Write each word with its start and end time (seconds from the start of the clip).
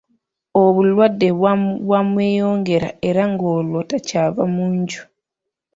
Obulwadde 0.63 1.27
bwamweyongera 1.87 2.89
era 3.09 3.23
ng’olwo 3.31 3.79
takyava 3.89 4.43
mu 4.53 4.65
nju. 4.77 5.01